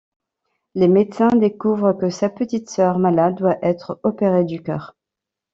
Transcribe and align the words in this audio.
Les 0.73 0.87
médecins 0.87 1.27
découvre 1.27 1.93
que 1.93 2.09
sa 2.09 2.27
petite 2.31 2.71
sœur, 2.71 2.97
malade, 2.97 3.35
doit 3.35 3.59
être 3.61 3.99
opérée 4.01 4.45
du 4.45 4.63
cœur. 4.63 4.95